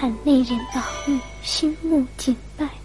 [0.00, 2.79] 看那人宝玉，心目紧拜。